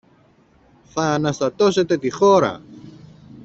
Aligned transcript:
Θ' 0.85 0.99
αναστατώσετε 0.99 1.97
τη 1.97 2.09
χώρα! 2.11 2.61